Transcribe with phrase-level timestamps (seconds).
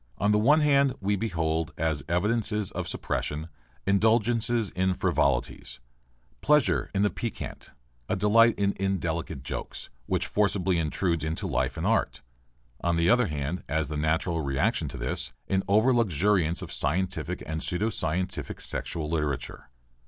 [0.17, 3.49] On the one hand, we behold, as evidences of suppression,
[3.85, 5.79] indulgence in frivolities,
[6.41, 7.69] pleasure in the piquant,
[8.09, 12.23] a delight in indelicate jokes, which forcibly intrude into life and art;
[12.83, 17.43] on the other hand, as the natural reaction to this, an over luxuriance of scientific
[17.45, 19.69] and pseudo scientific sexual literature.